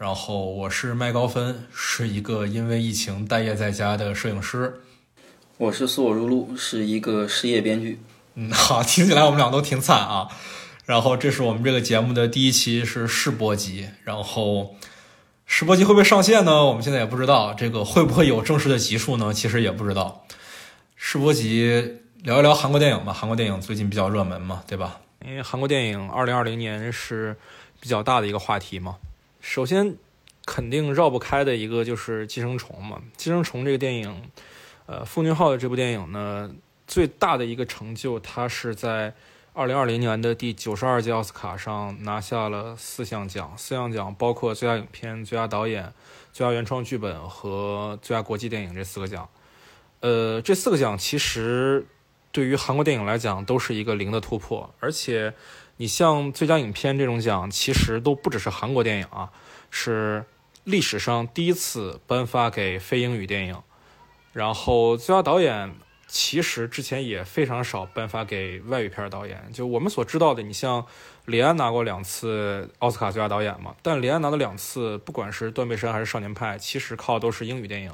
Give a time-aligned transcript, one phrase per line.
[0.00, 4.80] 然后我是麦高芬，是一个因为疫情待业在家的摄影师。
[5.58, 8.00] 我是苏我如露，是一个失业编剧。
[8.34, 10.28] 嗯，好，听起来我们俩都挺惨啊。
[10.86, 14.74] 然后这是我们这个节目的第一期是试播集，然后
[15.44, 16.64] 试播集会不会上线呢？
[16.64, 17.52] 我们现在也不知道。
[17.52, 19.34] 这个会不会有正式的集数呢？
[19.34, 20.24] 其实也不知道。
[20.96, 24.98] 试播集聊一聊韩国电影吧，韩国电影最近比较热门嘛，对吧？
[25.26, 27.36] 因为韩国电影二零二零年是
[27.78, 28.96] 比较大的一个话题嘛。
[29.40, 29.96] 首先，
[30.46, 34.30] 肯定绕不开的一个就是《寄生虫》嘛，《寄生虫》这个电影，
[34.86, 36.50] 呃，奉俊昊的这部电影呢，
[36.86, 39.14] 最大的一个成就，它是在
[39.52, 45.92] 二零二零年的第九十二届奥斯卡上拿下了四项奖，四项奖包括最佳影片、最佳导演、
[46.32, 49.28] 最佳原创剧本和最佳国际电影这四个奖。
[50.00, 51.84] 呃，这四个奖其实
[52.32, 55.34] 对于韩国电影来讲都是一个零的突破，而且
[55.76, 59.30] 你像最佳影片这种奖，其实都不只是韩国电影啊，
[59.70, 60.24] 是
[60.64, 63.62] 历史上第一次颁发给非英语电影。
[64.32, 65.74] 然后最佳导演
[66.06, 70.86] 其实之前也非常少颁发给外语片导演，就我们所知道的，你像
[71.24, 77.92] 李安拿过两次奥斯卡最佳导演嘛，但李安拿的两次，不管是《断背山》还是《少年派》，其实靠都是英语电影。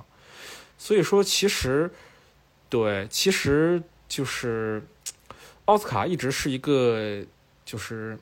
[0.77, 1.91] 所以说，其实，
[2.69, 4.83] 对，其实就是
[5.67, 7.23] 奥斯卡一直是一个
[7.65, 8.19] 就是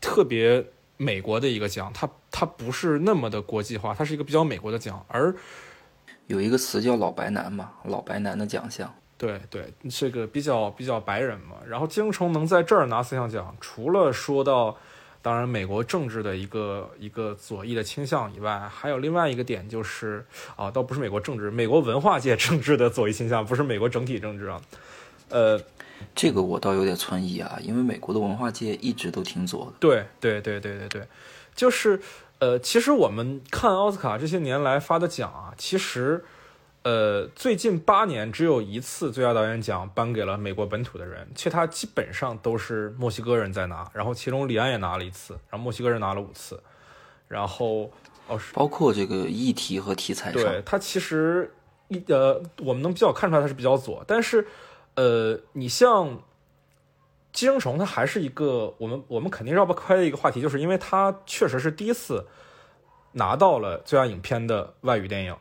[0.00, 0.64] 特别
[0.96, 5.04] 美国的一个奖，它它不是那么的国际化，它是一个比较美国的奖。
[5.08, 5.34] 而
[6.26, 8.94] 有一个词叫“老白男”嘛，“老白男”的奖项。
[9.16, 11.56] 对对，这个比较比较白人嘛。
[11.66, 14.76] 然后《寄生虫》能在这儿拿四项奖，除了说到。
[15.20, 20.24] 当然，美国政治的一个一个左翼的倾向以外，还有另外一个点就是
[20.56, 24.60] 啊，倒不是美国政治，美国文化界政治的左翼倾向，不是美国整体政治啊。
[25.28, 25.60] 呃，
[26.14, 29.72] 这个我倒有点存疑啊，因为美国的文化界一直都挺左的。
[29.80, 31.02] 对对对对对对，
[31.54, 32.00] 就是
[32.38, 36.24] 呃，其实我们看奥斯卡这些年来发的奖啊，其实。
[36.84, 43.90] 呃，最近八年只有一次最佳导演奖颁给了美国本土的人，其他基本上都是墨西哥人在拿。
[43.92, 46.62] 然后其中李安也拿了一次，然后墨西哥人拿了五次。
[47.26, 47.90] 然后
[48.28, 51.52] 哦，包括这个议题和题材上，对他其实
[51.88, 54.02] 一呃，我们能比较看出来他是比较左。
[54.06, 54.46] 但是
[54.94, 56.08] 呃，你像
[57.32, 62.26] 《寄生虫》，它还是一个我们我们肯定绕不开的一个话题，就是因为它确实是第一次
[63.12, 65.36] 拿到了最佳影片的外语电影。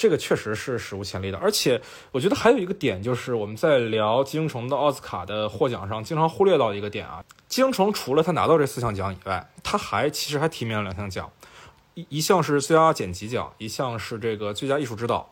[0.00, 1.78] 这个确实是史无前例的，而且
[2.10, 11.30] 我觉得还有一个点，就是我们在聊《寄生虫》的奥斯卡的获奖上，经常忽略到一个点啊，《寄生虫》除了他拿到这四项奖以外，他还其实还提名了两项奖，
[11.92, 15.30] 一一项是最佳剪辑奖，一项是这个最佳艺术指导。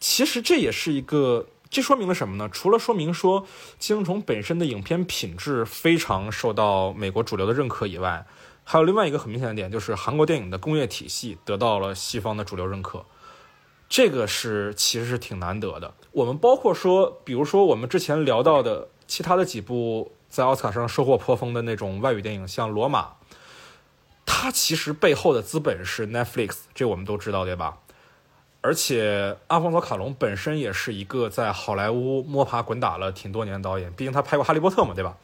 [0.00, 2.48] 其实这也是一个，这说明了什么呢？
[2.52, 3.42] 除了说明说
[3.78, 8.26] 《寄生虫》本身的影片品质非常受到美国主流的认可以外，
[8.64, 13.04] 还有另外一个很明显的点，就是韩国电影的工业体系得到了西方的主流认可。
[13.88, 15.94] 这个是其实是挺难得的。
[16.12, 23.02] 我们包括说，比如说我们之前聊到的其他的几部在奥斯卡上收获颇丰的那种外语电影，像《罗马》，
[24.26, 27.78] 它其实背后的资本是 Netflix，这我们都知道，对吧？
[28.60, 35.16] 而且阿方索·卡隆本身也是一个在好莱坞摸爬滚打了挺多年导演，毕竟他拍过《哈利波特》嘛，对吧？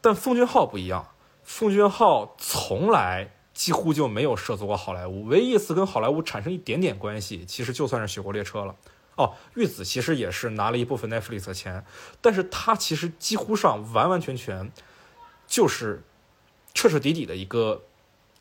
[0.00, 1.06] 但奉俊昊不一样，
[1.42, 3.32] 奉俊昊从来。
[3.52, 8.74] 几乎就没有涉足过好莱坞，唯一一次跟好莱坞产生一点点关系，其实就算是《雪国列车》了。
[9.16, 11.84] 哦，玉子其实也是拿了一部分 Netflix 的钱，
[12.22, 14.70] 但是他其实几乎上完完全全
[15.46, 16.02] 就是
[16.72, 17.82] 彻彻底底的一个，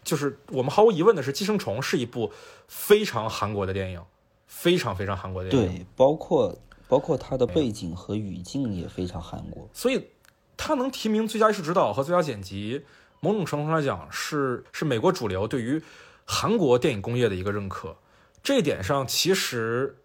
[0.03, 2.32] 就是我们毫无疑问的是，《寄生虫》是一部
[2.67, 4.02] 非常韩国的电影，
[4.47, 5.79] 非常非常韩国的电影。
[5.79, 6.58] 对，包括
[6.88, 10.08] 包括它的背景和语境也非常韩国，所以
[10.55, 12.85] 他能提名最佳艺术指导和最佳剪辑。
[13.19, 15.81] 某种程度上来讲，是是美国主流对于
[16.25, 17.95] 韩国电影工业的一个认可。
[18.41, 19.97] 这一点上，其实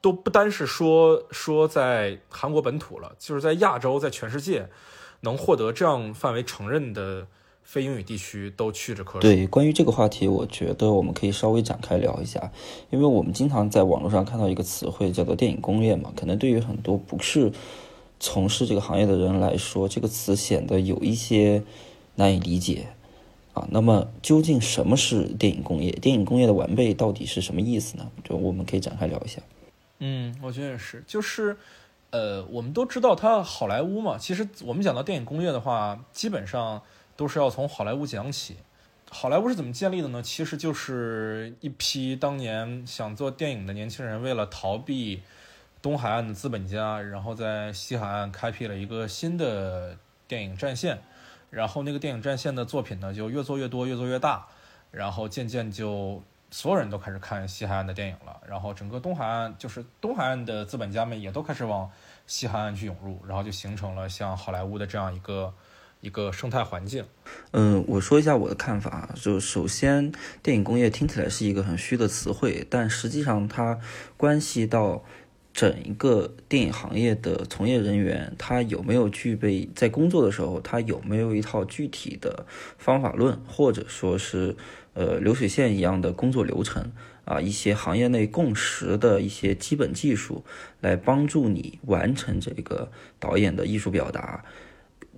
[0.00, 4.68] 都不单是说说在韩国本土了，就是在亚洲，在全世界
[5.22, 7.26] 能获得这样范围承认的
[7.64, 9.18] 非英语地区都屈指可数。
[9.18, 12.52] 对，关于这个话题，我觉得我们可以稍微展开聊一下，
[12.90, 17.50] 因为我们经常在网络上看到一个词汇叫做“电影工业”嘛，可能对于很多不是
[18.20, 21.64] 从事这个行业的人来说，这个词显得有一些。
[22.18, 22.88] 难以理解，
[23.54, 23.66] 啊。
[23.70, 25.92] 那么究竟什么是电影工业？
[25.92, 28.10] 电影工业的完备到底是什么意思呢？
[28.24, 29.40] 就我们可以展开聊一下。
[30.00, 31.56] 嗯，我觉得也是，就是
[32.10, 34.18] 呃，我们都知道它好莱坞嘛。
[34.18, 36.82] 其实我们讲到电影工业的话，基本上
[37.16, 38.56] 都是要从好莱坞讲起。
[39.10, 40.20] 好莱坞是怎么建立的呢？
[40.22, 45.22] 其实就是一批当年想做电影的年轻人，为了逃避
[45.80, 50.98] 东海岸的资本家，然后在西海岸开辟了一个新的电影战线。
[51.50, 54.46] 然后那个电影战线的作品呢，就越做越多，越做越大。
[54.90, 58.40] 然后渐渐就所有人都开始看西海岸的电影了。
[58.48, 61.90] 然后整个东海岸，就是东海岸的资本家们也都开始往
[62.26, 65.52] 西海岸去涌入，然后就形成了像好莱坞的这样一个。
[66.00, 67.04] 一个生态环境，
[67.50, 69.08] 嗯，我说一下我的看法。
[69.16, 70.12] 就首先，
[70.44, 73.80] 电影工业听起来是一个很虚的词汇，但实际上它
[74.16, 75.02] 关系到
[75.58, 82.46] 整一个电影行业的从业人员，他有没有具备在工作的时候，他有没有一套具体的
[82.78, 84.54] 方法论，或者说是
[84.94, 86.92] 呃流水线一样的工作流程
[87.24, 90.44] 啊，一些行业内共识的一些基本技术，
[90.80, 94.44] 来帮助你完成这个导演的艺术表达。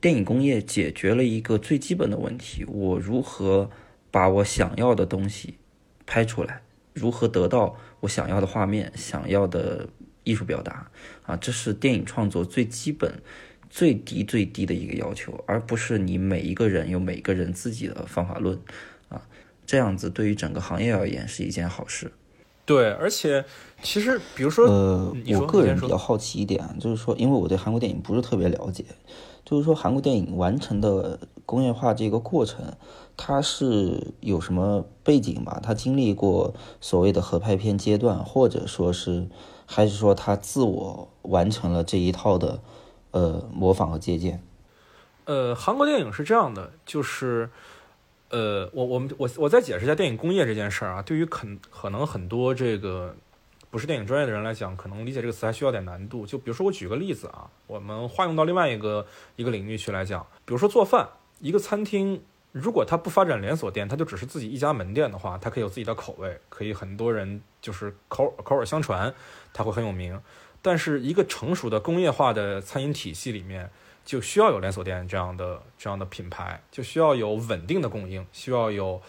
[0.00, 3.68] 电影工业解决了一个最基本的问题：我如何
[4.10, 5.56] 把我想要的东西
[6.06, 6.62] 拍出来？
[6.94, 9.88] 如何得到我想要的画面、想要的
[10.24, 10.90] 艺术表达？
[11.26, 13.20] 啊，这是电影创作最基本、
[13.68, 18.58] 最低最低的一个要求，而不是你每一个人有每个人自己的方法论。
[19.08, 19.22] 啊，
[19.66, 22.12] 这样子对于整个行业而言是一件好事。
[22.66, 23.44] 对，而且
[23.82, 28.84] 其实比如说，呃，我个人比较好奇一点，就是说，因为我对韩国电影不是特别了解。
[29.44, 32.76] 就是说，韩国电影完成的工业化这个过程，
[33.16, 35.58] 它是有什么背景吧？
[35.60, 39.26] 它经历过所谓的合拍片阶段，或者说是，
[39.72, 42.60] 还是说他自我完成了这一套的，
[43.12, 44.42] 呃，模仿和借鉴？
[45.26, 47.48] 呃，韩国电影是这样的，就是，
[48.30, 53.14] 呃，我我们我我再解释一下电影工业这件事儿啊，对于可可能很多这个。
[53.72, 56.26] 不是电影专业的人来讲，可能理解这个词还需要点难度。
[56.26, 59.06] 就比如说，我举个例子啊，我们化用到另外一个
[59.36, 61.08] 一个领域去来讲，比如说做饭，
[61.38, 62.20] 一个餐厅
[62.52, 69.14] 如果它不发展连锁店，它就只是自己一家门店的话，它可以有自己的口味，可以很多人就是口口耳相传，
[69.52, 70.20] 它会很有名。
[70.62, 73.70] 但是一个成熟的工业化的餐饮体系里面，
[74.04, 79.00] 就需要有连锁店这样的这样的品牌，就需要有稳定的供应，需要有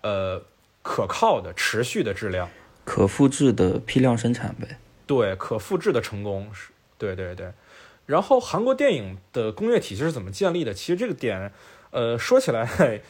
[0.00, 0.42] 呃
[0.82, 2.48] 可靠的持续的质量。
[2.84, 7.52] 可复制的批量生产呗，对，可复制的成功是，对对对。
[8.06, 10.72] 然后韩国电影的工业体系是怎么建立的？
[10.72, 11.52] 其实这个点，
[11.96, 13.00] 呃，说起来，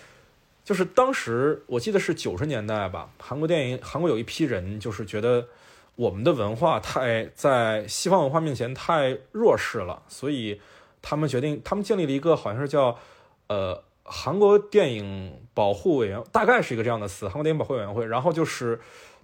[0.64, 5.48] 就是当时我记得是九十年代吧，韩国电影，韩国有一批人就是觉得
[5.96, 10.60] 我们的文化太在西方文化面前太弱势了，所以
[11.02, 12.96] 他们决定，他们建立了一个好像是叫
[13.48, 18.06] 呃韩国电影保护委员，大概是一个这样的词，韩国电影保护委员会。
[18.06, 18.78] 然后就是。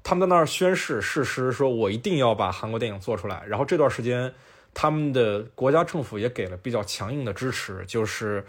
[0.05, 3.44] 他们在那儿宣誓誓师，说我一定要把韩国电影做出来。
[3.47, 4.35] 然后这段时间，
[4.75, 8.44] 他们的国家政府也给了比较强硬的支持，就是，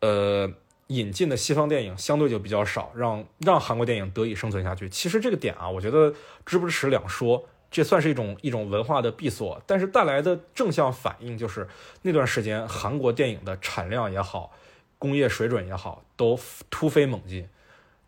[0.00, 0.50] 呃，
[0.86, 4.88] 引进的西方电影相对就比较少，让让韩国电影得以生存下去。
[4.88, 6.12] 其实这个点啊，我觉得
[6.44, 11.68] 支不支持两说，这算是一种一种文化的闭锁，但是带来的正向反应就是
[12.02, 14.52] 那段时间韩国电影的产量也好，
[14.98, 16.38] 工业水准也好，都
[16.70, 17.48] 突飞猛进。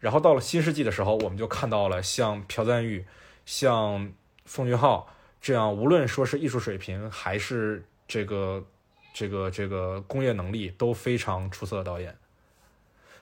[0.01, 3.05] 然后到了新世纪的时候，我们就看到了像朴赞玉、
[3.47, 4.13] 像
[4.45, 5.07] 奉俊昊
[5.41, 8.65] 这样，无论说是艺术水平还是这个、
[9.13, 12.17] 这个、这个工业能力都非常出色的导演。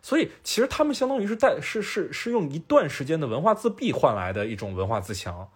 [0.03, 5.49] 所以，其实他们相当于是带是是是用一段时间的文化自闭换来的一种文化自强。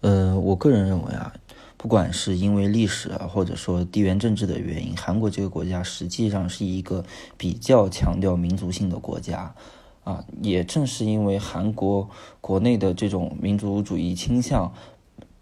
[0.00, 1.32] 呃，我个人认为啊，
[1.76, 7.04] 不管是因为历史啊，或者说地缘政治的原因，韩国这个国家实际上是一个
[7.36, 9.54] 比较强调民族性的国家。
[10.04, 12.08] 啊，也正是因为韩国
[12.40, 14.72] 国内的这种民族主义倾向，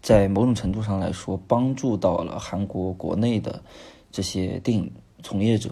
[0.07, 3.61] 在某种程度上来说，帮助到了韩国国内的
[4.09, 4.89] 这些电影
[5.21, 5.69] 从业者，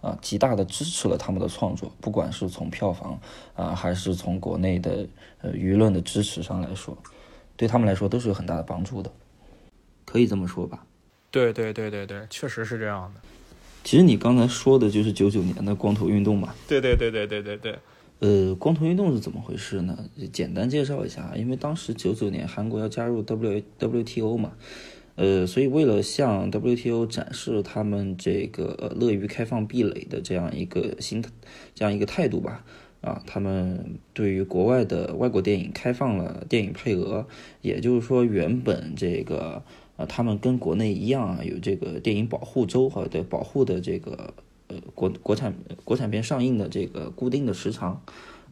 [0.00, 3.18] 啊，极大的支持了他们的创作，不管是从票房
[3.56, 5.04] 啊，还是从国内的
[5.40, 6.96] 呃舆论的支持上来说，
[7.56, 9.10] 对他们来说都是有很大的帮助的，
[10.04, 10.86] 可以这么说吧？
[11.32, 13.20] 对对对对对，确实是这样的。
[13.82, 16.54] 其实你刚才说的就是九九年的光头运动嘛？
[16.68, 17.76] 对对对对对对对。
[18.22, 19.98] 呃，光头运动是怎么回事呢？
[20.32, 24.52] 简单介绍一下，因为当时九九年韩国要加入 W WTO 嘛，
[25.16, 31.20] 呃，所以为了向 WTO 展示他们这个乐于开放壁垒的这样一个心，
[31.74, 32.64] 这样一个态度吧，
[33.00, 37.26] 啊，他们对于国外的外国电影开放了 电影配额，
[37.60, 39.60] 也就是说，原本这个
[39.96, 44.32] 啊，他们跟国内一样啊，有这个电影保护周和对保护的这个。
[44.94, 48.02] 国国产国产片上映的这个固定的时长。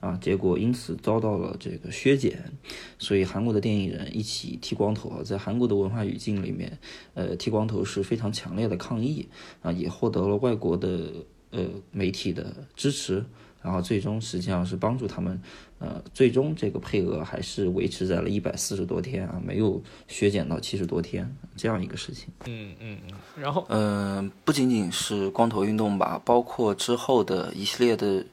[0.01, 2.51] 啊，结果因此遭到了这个削减，
[2.99, 6.79] 所以韩国的电影人一起剃光头啊，在韩国的文化语境里面，
[7.13, 9.29] 呃，剃光头是非常强烈的抗议
[9.61, 11.13] 啊，也获得了外国的
[11.51, 13.23] 呃媒体的支持，
[13.61, 15.39] 然后最终实际上是帮助他们，
[15.81, 22.29] 呃，最终这个配额还是维持在了一百四十多天啊，没有削减到七十多天这样一个事情。
[22.47, 28.25] 嗯嗯嗯，然后嗯，不仅仅是光头运动吧，包括之后的一系列的。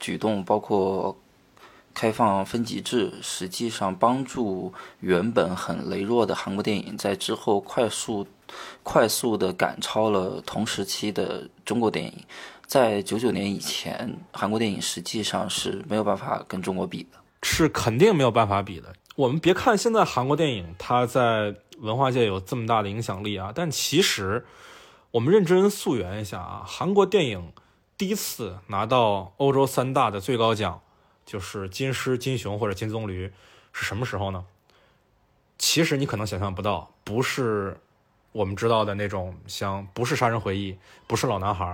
[0.00, 1.16] 举动包括
[1.94, 8.26] 开放分级制，实际上帮助原本很羸弱的韩国电影在之后快速、
[8.82, 12.12] 快速的赶超了同时期的中国电影。
[12.72, 18.94] 在九九年以前，韩国电影实际上是没有办法跟中国比的，是肯定没有办法比的。
[19.14, 24.46] 我们别看现在韩国电影它在文化界有这么大的影响力啊，但其实
[25.10, 27.52] 我们认真溯源一下啊，韩国电影。
[27.98, 30.80] 第一次拿到欧洲三大的最高奖，
[31.26, 33.30] 就是金狮、金熊或者金棕榈，
[33.74, 34.46] 是什么时候呢？
[35.58, 37.78] 其实你可能想象不到，不是
[38.32, 40.72] 我们知道的那种，像不是《杀人回忆》，
[41.06, 41.66] 不是《老男孩》，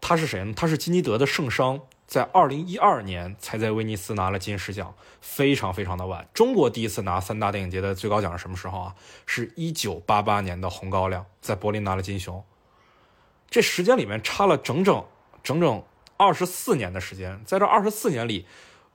[0.00, 0.52] 他是谁呢？
[0.56, 6.28] 他是金基德的《圣殇》，在二零一二年才在威尼斯拿了金狮奖，非常非常的晚。
[6.32, 8.94] 中国第一次拿三大电影节的最高奖是什么时候啊？
[9.26, 12.42] 是一九八八年的《红高粱》，在柏林拿了金熊。
[13.50, 15.04] 这时间里面差了整整。
[15.42, 15.82] 整整
[16.16, 18.44] 二十四年的时间，在这二十四年里，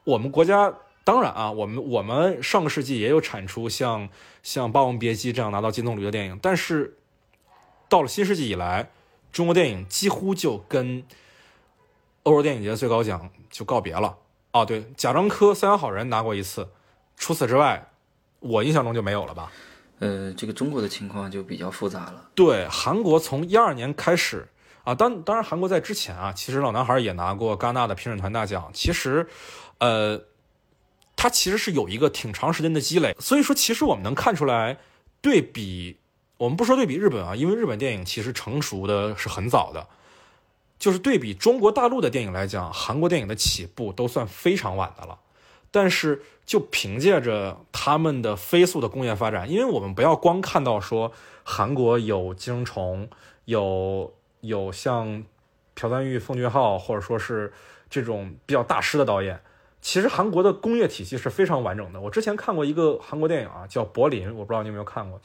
[0.04, 0.72] 我们国家
[1.04, 4.10] 当然啊，我们我们上个世纪也有产出像
[4.44, 6.98] 像《霸王别姬》这样拿到金棕榈的电影，但是
[7.88, 8.92] 到了新世纪以来，
[9.34, 11.04] 中国电影几乎就跟
[12.24, 14.18] 欧洲电影节最高奖就告别了。
[14.54, 16.70] 哦，对，贾樟柯《三峡好人》拿过一次，
[17.18, 17.90] 除此之外，
[18.40, 19.52] 我印象中就没有了吧？
[20.00, 22.30] 呃，这个中国的情况就比较复杂了。
[22.34, 24.48] 对，韩国从一二年开始。
[24.84, 28.70] 啊，当当然，韩国在之前啊，其实老男孩也拿过戛纳的评审团大奖。
[28.74, 29.26] 其实，
[29.78, 30.22] 呃，
[31.16, 33.16] 他其实是有一个挺长时间的积累。
[33.18, 34.78] 所以说，其实我们能看出来，
[35.22, 35.96] 对比
[36.44, 39.88] 我们不说对比日本啊，因为日本电影其实成熟的是很早的。
[40.78, 45.20] 就是对比中国大陆的电影来讲，韩国电影的起步都算非常晚的了。
[45.72, 53.08] 但是，就凭借着他们的飞速的工业发展，因为我们不要光看到说韩国有寄生虫
[53.46, 54.14] 有。
[54.44, 55.24] 有像
[55.74, 57.54] 朴赞玉、奉俊昊，或者说是
[57.90, 59.40] 这种比较大师的导演，
[59.82, 62.02] 其实韩国的工业体系是非常完整的。
[62.02, 65.22] 我之前看过一个韩国电影啊，叫《柏林》，我不知道你有没有看过。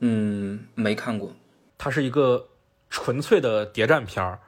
[0.00, 1.32] 嗯，没看过。
[1.78, 2.48] 它是一个
[2.90, 4.40] 纯粹的谍战片儿，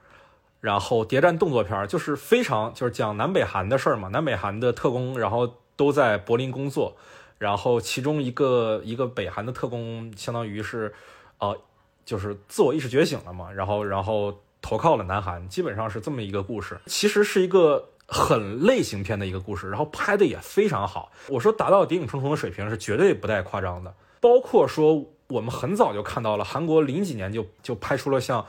[0.61, 4.09] 然后谍战动作片儿，就是非常就是讲南北韩的事儿嘛。
[4.09, 6.97] 南北韩的特工，然后都在柏林工作，
[7.39, 10.93] 然后其中一个一个北韩的特工，相当于是，
[11.39, 11.57] 呃。
[12.05, 16.77] 就是自我意识觉醒了嘛，然后然后投靠了南韩，基本上是这么一个故事。
[16.87, 21.13] 其实是一个很类型片的一个故事，然后拍的也非常好。
[21.29, 23.95] 我说达到谍影重重的水平是绝对不带夸张的。
[24.21, 28.43] 包括说我们很早就看到了韩国零几年就就拍出了像《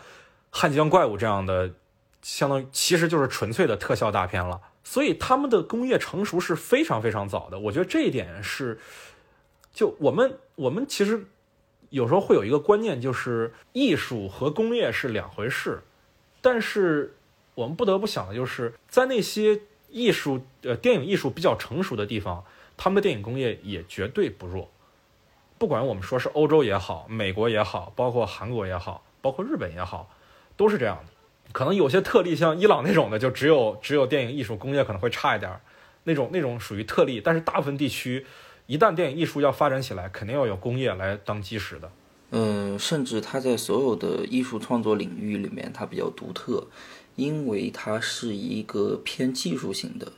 [0.50, 1.72] 汉江怪物》这样的，
[2.22, 4.62] 相当于其实就是纯粹的特效大片了。
[4.84, 7.58] 所以他们的工业成熟是非常非常早的。
[7.58, 8.80] 我觉得这一点是，
[9.74, 11.26] 就我们我们其实。
[11.90, 15.84] 有时候会有一个观念，就是艺术和工业是两回事，
[16.42, 17.16] 但是
[17.54, 19.62] 我们不得不想的就是，在那些
[19.92, 22.44] 艺术呃电影艺术比较成熟的地方，
[22.76, 24.72] 他们的电影工业也绝对不弱。
[25.64, 30.10] 不管我们说是欧洲也好，美国也好，包括韩国也好，包括日本也好，
[30.58, 31.14] 都是这样的。
[31.54, 35.50] 可能有些特例，像伊朗那种的，就只有 只有电影艺术工业可能会差一点，
[36.04, 38.26] 那种那种属于特例，但是大部分地区。
[38.66, 41.90] 一旦电影艺术要发展起来，肯定要有工业来当基石的。
[42.32, 46.68] 嗯，甚至它在所有的艺术创作领域里面，它比较独特，
[47.16, 50.12] 因为它是一个偏技术型的，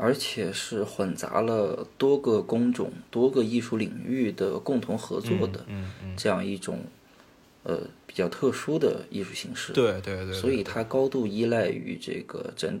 [0.00, 5.66] 而且是混杂了多个工种、多个艺术领域的共同合作的
[6.16, 6.80] 这样一种
[7.64, 9.72] 呃比较特殊的艺术形式。
[9.72, 10.32] 对对对。
[10.32, 12.80] 所以它高度依赖于这个整。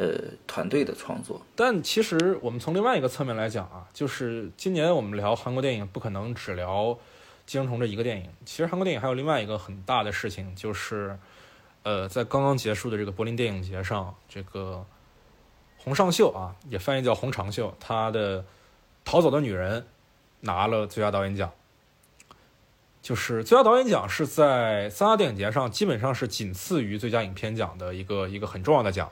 [0.00, 0.14] 呃，
[0.46, 6.84] 团队的创作，但其实我们从另外一个侧面来讲啊，就是今年我们聊韩国电影，不可能只聊
[7.46, 8.30] 《寄生虫》这一个电影。
[8.44, 11.18] 其实韩国电影还有另外一个很大的事情，就是
[11.82, 14.86] 呃，在刚刚结束的这个柏林电影节上，这个
[15.88, 18.42] 洪尚秀啊，也翻译叫洪长秀，他的
[19.06, 19.80] 《逃走的女人》
[20.40, 21.50] 拿了最佳导演奖。
[23.00, 29.10] 就是最佳导演奖是在三大电影节上，基本上是仅次于最佳影片奖的一个一个很重要的奖。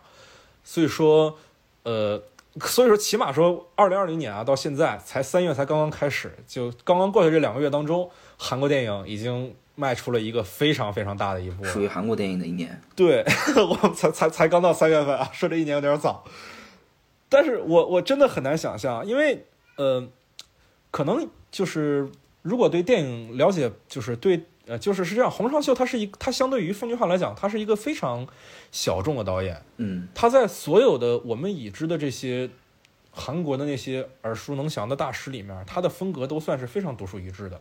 [0.64, 1.38] 所以说，
[1.84, 2.22] 呃，
[2.60, 11.64] 所以说起码说，二零二零年啊，到现在才三月才刚刚开始，就刚刚过去这两个月当中，韩国电影已经迈出了一个非常非常大的一步。
[11.64, 12.78] 属于韩国电影的一年。
[12.94, 13.24] 对
[13.56, 16.22] 我才才才刚到三月份啊，说这一年有点早。
[17.28, 19.44] 但是我我真的很难想象，因为
[19.76, 20.06] 呃，
[20.90, 22.10] 可能就是
[22.42, 25.30] 如果对电影了解，就是对呃，就是是这样。
[25.30, 28.26] 洪尚秀他是一，他相对于奉俊昊来讲，他是一个非常
[28.72, 29.62] 小众的导演。
[29.76, 32.50] 嗯他在所有的我们已知的这些
[33.12, 37.60] 韩国的那些耳熟能详的大师里面，他的风格都算是非常独树一帜的。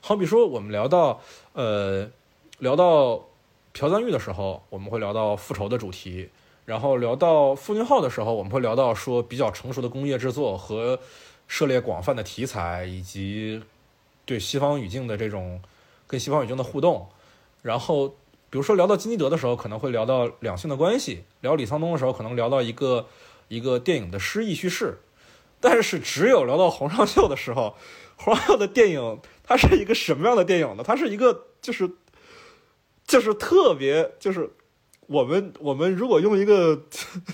[0.00, 1.20] 好比说，我们聊到
[1.52, 2.10] 呃
[2.58, 3.26] 聊到
[3.72, 6.28] 朴赞玉的时候，我们会聊到复仇的主题；
[6.64, 11.00] 然后聊到奉俊浩的时候，我们会聊到说比较成熟的工业制作和
[11.48, 13.62] 涉猎广泛的题材，以及
[14.24, 15.60] 对西方语境的这种
[16.06, 17.08] 跟西方语境的互动。
[17.62, 18.08] 然后
[18.50, 23.06] 比如说聊到金基德的时候，可能会聊到两性的关系；聊李沧东的时候，可能聊到一个
[23.48, 24.98] 一个电影的诗意叙事。
[25.60, 27.74] 但是只有聊到洪尚秀的时候，
[28.16, 30.84] 洪尚秀的电影它是一个什么样的电影呢？
[30.86, 31.90] 它是一个就是
[33.06, 34.50] 就是特别就是
[35.10, 36.84] 我们我们如果用一个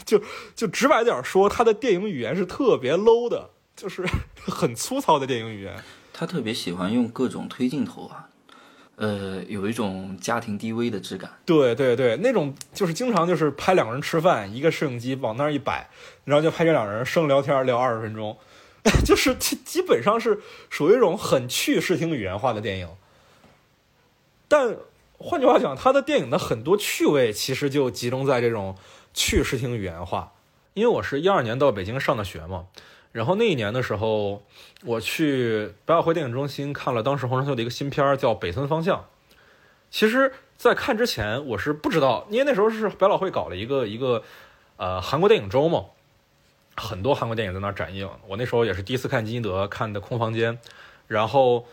[0.07, 0.19] 就
[0.55, 4.03] 就直白点说，他的电影语言是特别 low 的，就是
[4.47, 5.77] 很粗糙的电影语言。
[6.11, 8.31] 他特别喜欢用各种推镜头啊，
[8.95, 11.31] 呃，有一种家庭 DV 的质感。
[11.45, 15.91] 对对对，那种就是经常就是拍两个人吃饭，一个摄影机往那儿一摆，
[16.25, 18.35] 然后就拍这两人生聊天聊二十分钟，
[19.05, 20.41] 就是基基本上是
[20.71, 22.89] 属于一种很去视听语言化的电影。
[24.49, 24.75] 但
[25.19, 28.77] 换句话讲，他的电影的很多趣味其实就集中在这种
[29.15, 30.33] 去视听语言化。
[30.75, 32.67] 因为我是一二年到北京上的学嘛，
[33.13, 34.43] 然后那一年的时候，
[34.85, 38.99] 我去百老汇电影中心看了当时洪尚秀的一个新片儿，叫《北村方向》。
[39.91, 44.23] 其实，在看之前，我是不知道，因为那时候是百老汇搞了一个一个
[44.77, 45.87] 呃韩国电影周嘛，
[46.77, 48.07] 很多韩国电影在那儿展映。
[48.27, 50.53] 我那时候也是第一次看金基德，看的《空房间》，
[51.07, 51.65] 然后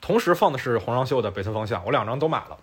[0.00, 2.56] 同时放的是洪尚秀的《北村方向》，我两张都买了。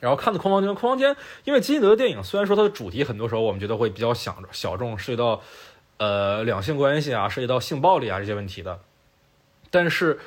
[0.00, 5.42] 然后看的《空房间》，《空房间》因为金基德的电影虽然说它的主题很多时候我们觉得会比较小小众，涉及到
[5.96, 8.78] 呃两性关系啊，涉及到性暴力啊这些问题的，
[9.70, 10.18] 但是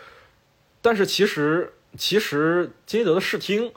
[0.81, 3.71] 但是其实其实金基德的视听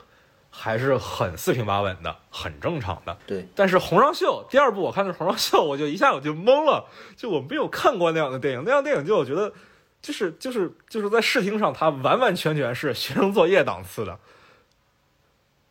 [0.51, 3.19] 还是很四平八稳的，很正常的。
[3.27, 9.53] 对，但是《洪尚秀》第二部我看的是《洪尚秀》，我就一下我就懵了，就我没有看过那样的电影，那样的电影就我觉得
[10.01, 14.19] 就是就是就是在视听上，它完完全全是学生作业档次的。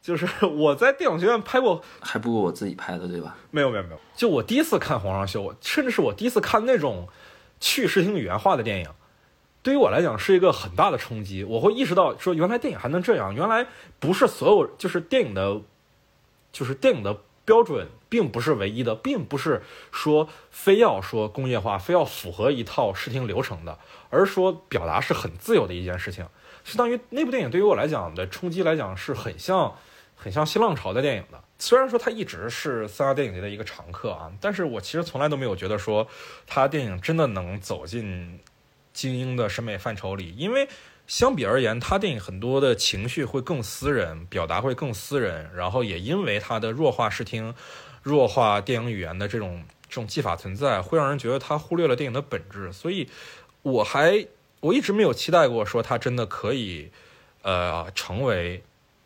[0.01, 3.37] 就是 我在电影学院拍过，还不如我自己拍的，对吧？
[3.51, 7.07] 没有没有没有，就我第一次看《皇上秀》，甚至是我第一次看那种
[7.59, 8.89] 去视听语言化的电影，
[9.61, 11.43] 对于我来讲是一个很大的冲击。
[11.43, 13.67] 我会意识到说，原来电影还能这样，原来
[13.99, 15.61] 不是所有就是电影的，
[16.51, 19.61] 就是电影的标准并不是唯一的，并不是
[19.91, 23.77] 说非要说工业化，非要符合一套视听流程的，
[24.09, 26.25] 而是说表达是很自由的一件事情。
[26.63, 29.75] 相当于那部电影对于我来讲的冲击来讲是很像。
[30.23, 36.07] 很像新浪潮的电影的，虽然说他一直是三大电影节的一个常客啊，但是我其实从来都没有觉得说
[36.45, 38.39] 他电影真的能走进
[38.93, 40.67] 精英的审美范畴里，因为
[41.07, 47.55] 相比而言，他电影很多的情绪会更私人，表达会更私人，然后也因为他的弱化视听、
[48.03, 53.09] 弱化电影语言的这种这种技法存在，会让人觉得他忽略了电影的本质，所以
[53.63, 54.27] 我还
[54.59, 56.91] 我一直没有期待过说他真的可以
[57.41, 58.61] 呃成为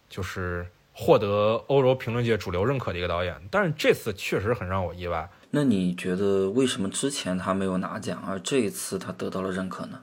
[0.09, 0.67] 就是。
[0.97, 5.29] 获得欧洲评论界主流认可的一个导演，但是这次确实很让我意外。
[5.51, 9.99] 那你觉得为什么之前他没有拿奖，而这一次他得到了认可呢？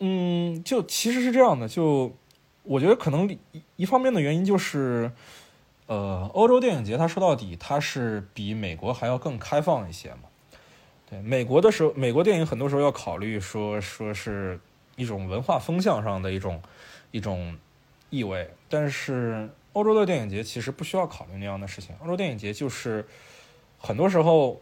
[0.00, 2.14] 嗯，就其实是这样的，就
[2.62, 5.10] 我觉得可能一一方面的原因就是，
[5.86, 10.28] 呃，欧洲电影节它说到底它是比美国还要更开放一些嘛。
[11.08, 14.60] 对，美国的时候，美国电影很多时候要考虑说说是
[14.96, 16.60] 一种文化风向上的一种
[17.12, 17.56] 一种
[18.10, 19.48] 意味，但是。
[19.72, 21.94] 欧洲的电影节其实不需要考虑那样的事情。
[22.00, 23.06] 欧洲电影节就是
[23.78, 24.60] 很多时候，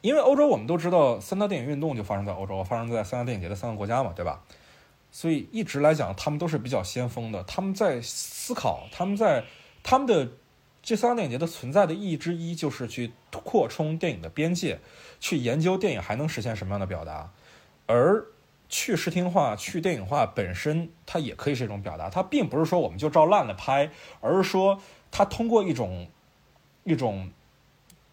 [0.00, 4.42] 因为欧洲我们都知道，三大电影运动就发生在欧洲，发生在三大电影节的三个国家嘛，对吧？
[5.10, 7.42] 所以一直来讲，他们都是比较先锋的。
[7.44, 9.44] 他们在思考，他们在
[9.82, 10.28] 他们的
[10.82, 14.80] 这三大电影节的存在的意义之一，就是去扩充电影的边界，
[15.20, 17.30] 去研究电影还能实现什么样的表达，
[17.86, 18.26] 而。
[18.72, 22.08] 去视听化、去电影化本身，它也可以是一种表达。
[22.08, 23.90] 它并不是说我们就照烂了拍，
[24.22, 24.80] 而是说
[25.10, 26.08] 它通过一种
[26.84, 27.30] 一种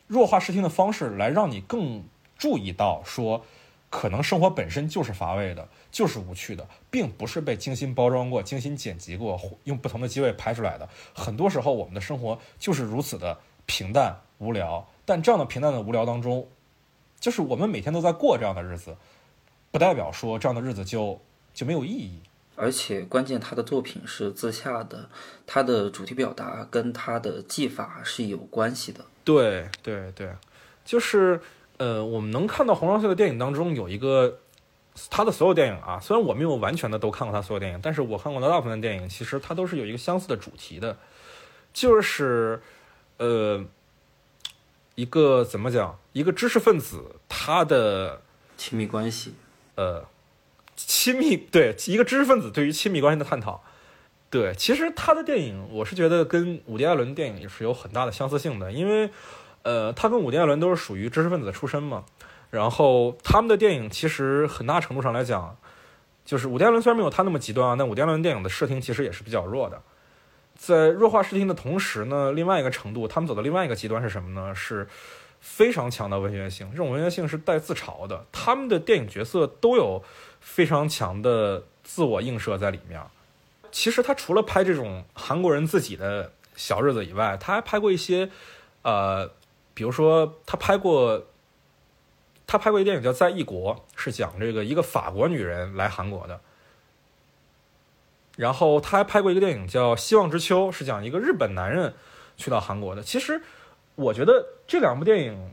[0.05, 2.03] 弱化视听的方式来让你更
[2.37, 3.45] 注意到，说
[3.89, 10.89] 可能生活本身就是乏味的，就是无趣的，并不是被精心包装过、精心剪辑过、用不同的机位拍出来的。
[11.13, 14.85] 很多时候，我们的生活就是如此的平淡无聊。
[15.05, 16.49] 但这样的平淡的无聊当中，
[17.17, 18.97] 就是我们每天都在过这样的日子。
[19.71, 21.19] 不代表说这样的日子就
[21.53, 22.19] 就没有意义。
[22.55, 25.09] 而且关键他的作品是自洽的，
[25.47, 29.05] 他的主题表达跟他的技法是有关系的。
[29.23, 30.29] 对对对，
[30.83, 31.39] 就是
[31.77, 34.39] 呃，我们能看到洪尚秀的电影当中有一个
[35.09, 40.97] 他的所有电影啊，虽然我没有完全的都看过他所有电影，但是我看过的大部分的电影，其实他都是有一个相似的主题的，
[41.71, 42.61] 就是
[43.17, 43.63] 呃，
[44.95, 48.21] 一个怎么讲，一个知识分子他的
[48.57, 49.35] 亲密关系，
[49.79, 50.05] 呃，
[50.75, 53.63] 亲密对一个知识分子对于亲密关系的探讨。
[54.29, 59.09] 对，其实他的电影，我是觉得跟伍迪·艾伦电影也是有很大的相似性的，因为，
[59.63, 62.03] 呃，他跟伍迪·艾伦都是属于知识分子出身嘛，
[62.49, 65.55] 然后他们的电影其实很大程度上来讲，
[66.25, 69.81] 就是伍迪·艾伦虽然没有他那么极端啊，但伍迪·艾伦电影的视听其实也是比较弱的，
[70.55, 74.53] 在弱化视听的同时呢，另外一个程度，他们走的另外一个极端是什么呢？
[74.53, 74.85] 是
[75.39, 80.03] 非常强的文学性，这种文学性是带自嘲的，他们的电影角色都有
[80.39, 83.01] 非常强的自我映射在里面。
[83.71, 88.29] 其实他除了拍这种韩国人自己的小日子以外，他还拍过一些，
[88.81, 89.29] 呃，
[89.73, 91.25] 比如说他拍过，
[92.47, 96.41] 他拍过一电影叫《在异国》，是讲这个一个法国女人来韩国的。
[98.37, 101.93] 然后他还拍过一个电影叫《希望之秋》，是讲一个日本男人
[102.37, 103.03] 去到韩国的。
[103.03, 103.41] 其实
[103.99, 105.51] 我觉得这两部电影，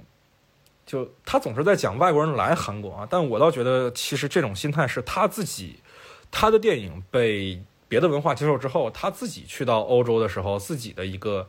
[0.87, 5.80] 就他总是在讲外国人来韩国啊，但我倒觉得其实这种心态是他自己，
[6.30, 7.62] 他的电影被。
[7.88, 11.48] 别的文化接受之后，他自己去到欧洲的时候，自己的一个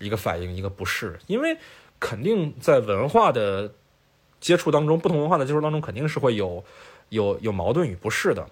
[0.00, 1.56] 一个反应，一个不适，因为
[2.00, 3.72] 肯定在文化的
[4.40, 6.64] 接触当中，不同文化的接触当中，肯定是会有
[7.10, 8.44] 有有矛盾与不适的，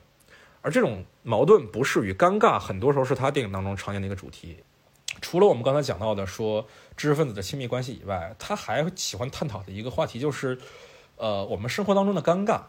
[0.63, 4.59] 而这种矛盾、不适与尴尬，很多时候是他电影当中常见的一个主题。
[5.21, 10.59] 除了我们刚才讲到的说知识分子的亲密关系以外，他还喜欢探讨的一个话题就是，
[11.17, 12.63] 呃，我们生活当中的尴尬，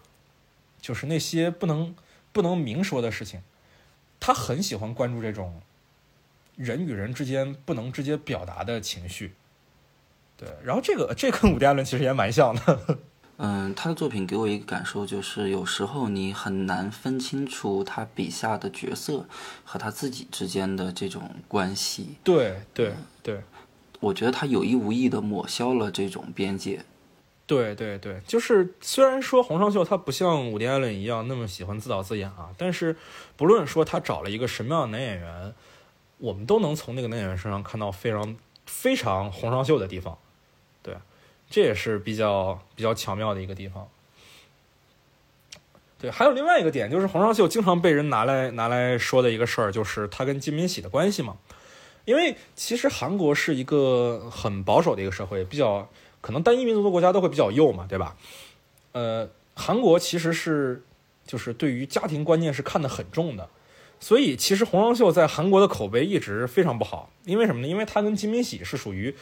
[0.80, 1.96] 就是那些不能
[2.32, 3.42] 不能明说的事情。
[4.20, 5.62] 他很喜欢关注这种
[6.56, 9.36] 人与人之间不能直接表达的情绪，
[10.38, 10.50] 对。
[10.64, 13.00] 然后这个这跟伍迪·艾伦其实也蛮像的。
[13.38, 19.26] 嗯，他的作品给我一个感受，就是有时候你很难分清楚他笔下的角色
[19.66, 22.16] 和他自己之间的这种关系。
[22.24, 23.42] 对对对，
[24.00, 26.86] 我觉得他有意无意的抹消了这种边界。
[27.46, 32.96] 对对对，就是虽然说洪尚秀他不像伍迪·艾伦一样那么喜欢自导自演啊，但是
[33.36, 35.54] 不论说他找了一个什么样的男演员，
[36.18, 40.18] 我们都能从那个男演员身上看到非常非常洪尚秀的地方。
[41.50, 43.88] 这也是比较比较巧妙的一个地方。
[46.00, 51.38] 对，还有另外一个点，就是洪尚秀经常被人拿来拿来说的一个事儿，就是他跟金敏喜的关系嘛。
[52.06, 55.90] 因为其实韩国是一个很保守的一个社会，比较。
[56.22, 58.18] 可能单一民族的国家都会比较右嘛，对吧？
[58.94, 60.84] 呃，韩国其实是
[61.24, 63.48] 就是对于家庭观念是看得很重的，
[64.00, 67.12] 所以其实洪尚秀在韩国的口碑一直非常不好。
[67.26, 67.68] 因为什么呢？
[67.68, 69.16] 因为他跟金敏喜是属于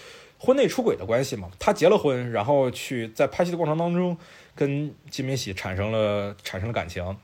[0.43, 1.49] 婚内出轨的关系嘛。
[1.57, 4.17] 他结了婚，然后去在拍戏的过程当中
[4.53, 7.17] 跟金敏喜产生了产生了感情，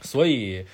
[0.00, 0.66] 所以。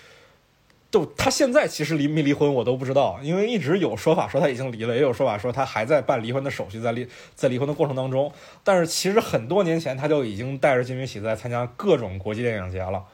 [0.91, 8.33] 都他现在其实离没离婚我都不知道，因为一直有说法说他已经离了，也有说法说他还在办离婚的手续，在离在离婚的过程当中。
[8.65, 13.05] 但是其实很多年前他就已经带着金敏喜在参加各种国际电影节了，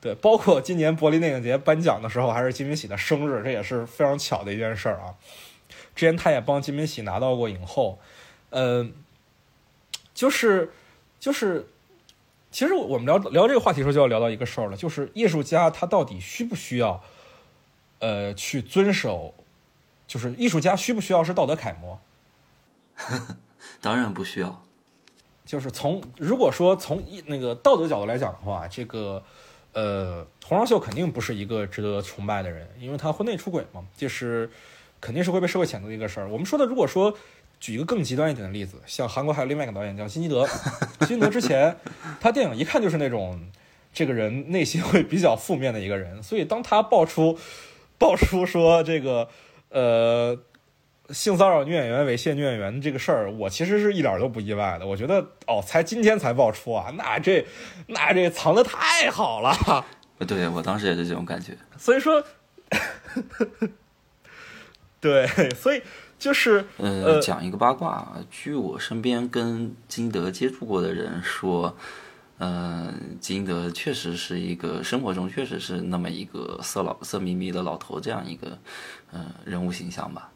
[0.00, 5.12] 对，包括今年柏林电影节颁奖的时候还是金敏喜的生日，这也是非常巧的一件事儿啊。
[5.94, 7.98] 之前他也帮金敏喜拿到过影后，
[8.50, 8.92] 嗯，
[10.14, 10.72] 就是
[11.18, 11.68] 就是。
[12.50, 17.02] 其实我们聊聊这个话题的时候，就要聊到一个事儿了，就是艺术家他到底需不需要，
[17.98, 19.34] 呃，去遵守，
[20.06, 21.98] 就是艺术家需不需要是道德楷模？
[23.82, 24.62] 当然不需要。
[25.44, 29.20] 就是从如果说从那个道德角度来讲的话，这个
[29.72, 34.48] 呃，洪尚秀肯定不是一个值得崇拜的人，因为他婚内出轨嘛，就是
[35.04, 36.28] 肯定是会被社会谴责的一个事儿。
[36.28, 37.14] 我们说的，如果说。
[37.60, 40.46] 举一个更极端一点的例子，像韩国还有另外一个导演叫金基德。
[41.06, 41.74] 金基德之前，
[42.20, 43.40] 他电影一看就是那种
[43.90, 47.38] 这个人内心会比较负面的一个人，所以当他爆出
[47.96, 49.30] 爆出说这个
[49.70, 50.38] 呃
[51.08, 54.86] 性骚扰女演员、猥亵女演员这个事儿，我其实是一点都不意外的。
[54.86, 57.46] 我觉得哦，才今天才爆出啊，那这
[57.86, 59.86] 那这藏的太好了。
[60.26, 61.56] 对我当时也是这种感觉。
[61.78, 62.22] 所以说，
[65.04, 65.82] 对，所以。
[66.16, 68.16] 就是呃，讲一个八卦。
[68.30, 71.76] 据我身边跟金德接触过的人说，
[72.38, 78.56] 呃，金德确实是一个生活中确实是那么一个色老色眯眯的老头这样一个
[79.10, 80.30] 呃人物形象吧。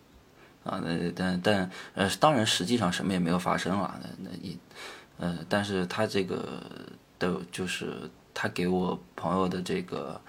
[0.64, 3.98] 啊，那但但呃，当然实际上什么也没有发生啊。
[4.02, 4.57] 那那也
[5.18, 6.61] 呃，但是他这个
[7.20, 10.20] 的就是他给我朋友的这个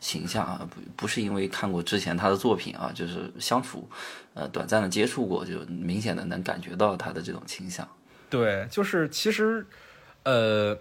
[0.00, 3.88] 形象啊，不不是因为看过之前他的作品啊，就是相处，
[4.34, 7.86] 呃，短暂的接触过，就明显的能感觉到他的这种倾向。
[8.30, 9.66] 对，就是其实，
[10.22, 10.78] 呃，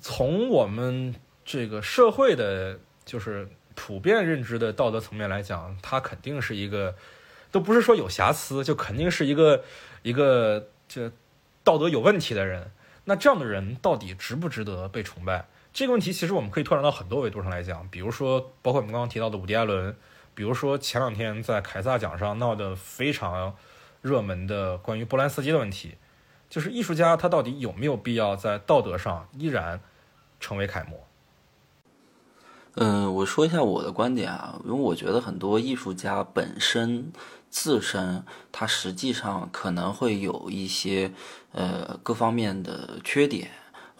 [0.00, 6.94] 从我们这个社会的，就是普遍认知的道德层面来讲，他肯定是一个，
[7.52, 9.62] 都不是说有瑕疵，就肯定是一个
[10.02, 11.12] 一个这
[11.62, 12.70] 道德有问题的人。
[13.04, 15.46] 那这样的人到底值不值得被崇拜？
[15.72, 19.96] 这个问题其实我们可以拓展到很多维度上来讲，比如说，包括我们刚刚提到的伍迪·艾伦，
[20.34, 23.54] 比如说前两天在凯撒奖上闹得非常
[24.02, 25.96] 热门的关于波兰斯基的问题，
[26.48, 29.80] 就是艺术家他到底有没有必要在道德上依然
[30.40, 31.06] 成为楷模？
[32.74, 37.12] 嗯，我说一下我的观点啊，因为我觉得很多艺术家本身
[37.48, 41.12] 自身他实际上可能会有一些
[41.52, 43.50] 呃各方面的缺点。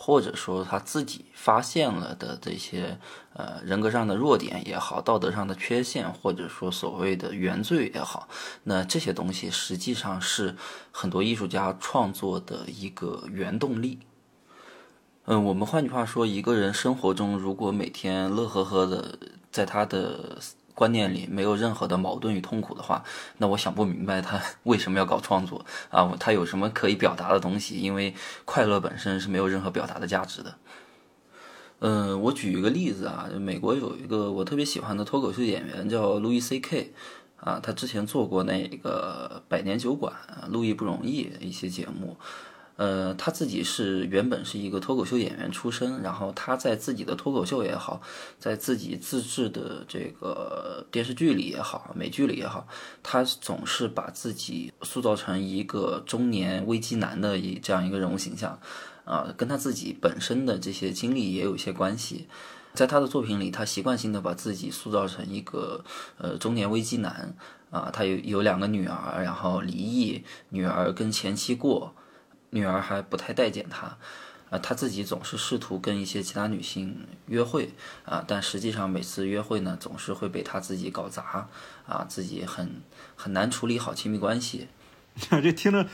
[0.02, 2.98] 或者说他自己发现了的这些
[3.34, 8.26] 呃人格上的弱点也好，道德上的缺陷，或者说所谓的原罪也好，
[8.64, 10.56] 那这些东西实际上是
[10.90, 13.98] 很多艺术家创作的一个原动力。
[15.26, 19.18] 嗯，我们换句话说，一个人生活中如果每天乐呵呵的，
[19.52, 20.38] 在他的。
[20.80, 23.04] 观念里没有任何的矛盾与痛苦的话，
[23.36, 26.10] 那我想不明白他 为什么要搞创作啊？
[26.18, 27.76] 他有什么可以表达的东西？
[27.76, 28.14] 因为
[28.46, 30.54] 快乐本身是没有任何表达的价值的。
[31.80, 36.94] 嗯，我举一个例子啊，美国有一个我特别喜欢的脱口秀演员叫路易 C.K.
[37.36, 40.14] 啊，他之前做过那个百年酒馆、
[40.48, 42.16] 路易不容易一些节目。
[42.80, 48.00] 呃，他自己是原本是一个脱口秀演员出身，然后他在自己的脱口秀也好，
[48.38, 52.66] 在自己自制的这个电视剧里也好，美剧里也好，
[53.02, 58.58] 他总是把自己塑造成一个中年危机男的一这样一个人物形象，
[59.04, 62.28] 啊，跟他自己本身的这些经历也有一些关系。
[62.72, 65.84] 在他的作品里，他习惯性的把自己塑造成一个
[66.16, 67.36] 呃中年危机男，
[67.68, 71.94] 啊，他有有两个女儿，然后离异，女儿跟前妻过。
[72.50, 73.96] 女儿还不太待见他，
[74.50, 77.70] 啊，他自己总是试图跟一些其他女性约会，
[78.04, 81.48] 啊，但实际上每次约会呢，总是会被他自己搞砸，
[81.86, 82.82] 啊，自己很
[83.16, 84.68] 很难处理好亲密关系。
[85.30, 85.86] 这听着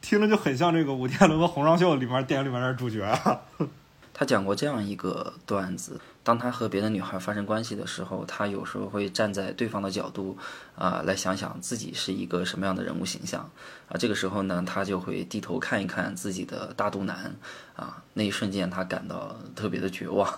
[0.00, 3.40] 听着就很像这个《武天伦和红双秀》里面电影里面的主角啊。
[4.14, 10.36] 他讲过这样一个段子：当他和别的女孩发生关系的时候，他有时候会站在对方的角度，
[10.74, 13.48] 啊，来想想自己是一个什么样的人物形象，
[13.88, 17.32] 啊，这个时候呢，他就会低头看一看自己的大肚腩，
[17.76, 20.28] 啊，那一瞬间他感到特别的绝望，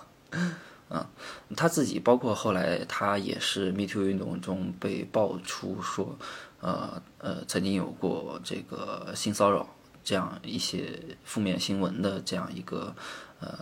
[0.89, 1.09] 啊，
[1.57, 6.15] 他自己包括后来他也是 Me Too 运动中被爆出说，
[6.59, 9.67] 呃呃，曾经有过这个性骚扰
[10.03, 12.93] 这样一些负面新闻的这样一个。
[13.41, 13.57] 呃，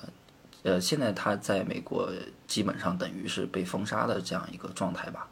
[0.63, 2.11] 呃，现在他在美国
[2.47, 5.29] 基本上等于是被封杀的这样一个状态吧。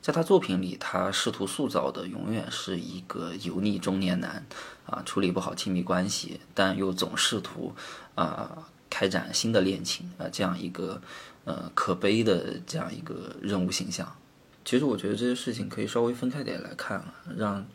[0.00, 4.46] 在他作品里，他试图塑造的永远是一个油腻中年男，
[4.86, 7.74] 啊，处理不好亲密关系，但又总试图
[8.14, 11.02] 啊开展新的恋情啊，这样一个
[11.44, 14.16] 呃可悲的这样一个人物形象。
[14.64, 17.66] 其实我觉得这些事情可以稍微分开点来看啊，让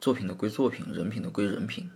[0.00, 1.90] 作品的归作品，人品的归人品。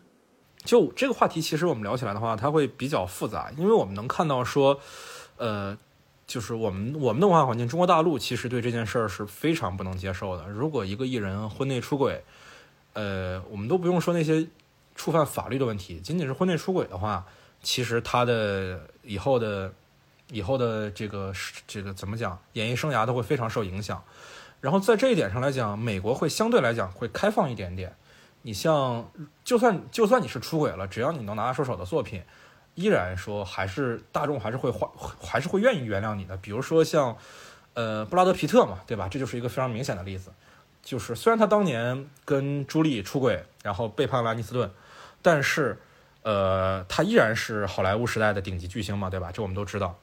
[0.69, 4.79] 就这个话题，其实我们聊起来的话，它会比较复杂，因为我们能看到说，
[5.39, 5.75] 呃，
[6.27, 10.47] 就是我们我们的文化环境，中国大陆其实对这件事儿是非常不能接受的。
[10.47, 12.23] 如果一个艺人婚内出轨，
[12.93, 14.47] 呃，我们都不用说那些
[14.95, 17.25] 触犯法律的问题，仅仅是婚内出轨的话，
[17.63, 19.73] 其实他的以后的
[20.31, 21.33] 以后的这个
[21.67, 24.05] 这个怎么讲，演艺生涯都会非常受影响。
[24.61, 27.97] 然后在这一点上来讲，美国会相对来讲会开放一点点。
[28.49, 29.07] 你像，
[29.45, 32.23] 就算就算你是出轨了，只要你能拿得出手的作品，
[32.77, 34.89] 依然说还是大众还是会还
[35.21, 36.35] 还是会愿意原谅你的。
[36.39, 37.15] 比如说像，
[37.75, 39.07] 呃，布拉德皮特嘛，对吧？
[39.07, 40.33] 这就是一个非常明显的例子。
[40.83, 44.71] 就是虽然他当年跟朱莉出轨，然后背叛了安妮斯顿，
[45.21, 45.79] 但是，
[46.23, 49.31] 呃，他依然是好莱坞时代的顶级巨星嘛，对吧？
[49.31, 49.95] 这我们都知道。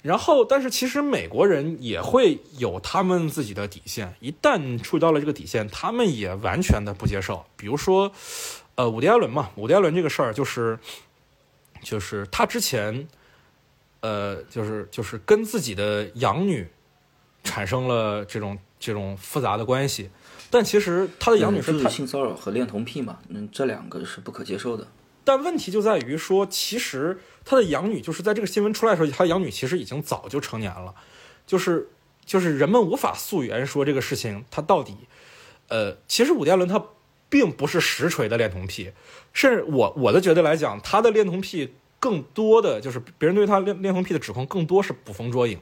[0.00, 7.44] 然后，但是其实美国人也会有他们自己的底线，一旦触及到了这个底线，他们也完全的不接受。
[7.56, 8.10] 比如说，
[8.76, 10.78] 呃，伍迪·艾伦嘛，伍迪·艾伦这个事儿就是，
[11.82, 13.08] 就是他之前，
[14.00, 16.66] 呃，就是就是跟自己的养女
[17.42, 20.08] 产生了这种这种复杂的关系，
[20.48, 24.86] 但其实他的养女是性骚扰和恋童癖嘛，嗯，这两个是不可接受的。
[25.28, 30.94] 但问题就在于说，其实他的养女就是在这个新闻出来的时候，他养女其实已经早就成年了，
[31.46, 31.90] 就是
[32.24, 34.96] 就是人们无法溯源说这个事情他到底，
[35.68, 36.82] 呃，其实伍迪·艾伦他
[37.28, 38.92] 并不是实锤的恋童癖，
[39.34, 45.60] 甚至我我的觉得来讲，他的恋童癖更多的就是别人对他恋恋童癖的指控更多是捕风捉影，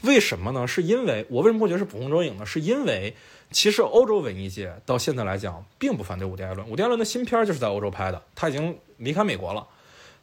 [0.00, 0.66] 为什么呢？
[0.66, 2.46] 是因为我为什么会觉得是捕风捉影呢？
[2.46, 3.14] 是因为
[3.54, 6.68] 其实欧洲文艺界到现在来讲，并不反对伍迪·艾伦。
[6.68, 9.64] 伍迪·艾伦的新片就是在欧洲拍的，他已经离开美国了。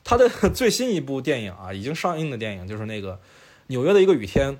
[0.03, 3.13] 他的 最新一部电影啊，已经上映的电影就是那个
[3.67, 4.51] 《纽约的一个雨天》。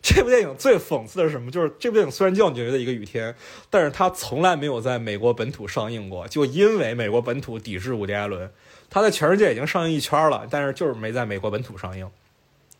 [0.00, 1.50] 这部电影最讽刺的是什么？
[1.50, 3.30] 就是这部电影虽然叫《纽约的一个雨天》，
[3.68, 8.50] 但是它从来没有在美国本土上映过，就因为美国本土抵制伍迪·艾伦。
[8.88, 12.10] 他在全世界已经上映一圈了，但是就是没在美国本土上映。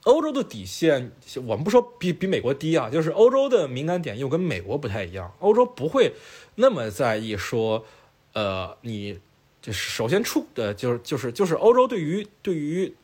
[0.09, 1.13] 欧洲的底线，
[1.47, 5.31] 我们不说比比美国低啊，就是欧洲的敏感点又跟美国不太一样。
[5.41, 6.15] 欧洲不会
[6.55, 7.85] 那么在意说，
[8.33, 9.21] 呃，你
[9.61, 12.95] 就是首先出的就是就是就是欧洲对于对于